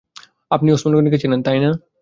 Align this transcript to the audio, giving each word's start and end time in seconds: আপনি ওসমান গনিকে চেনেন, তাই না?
আপনি 0.51 0.69
ওসমান 0.71 0.93
গনিকে 0.95 1.21
চেনেন, 1.21 1.41
তাই 1.43 1.59
না? 1.59 1.69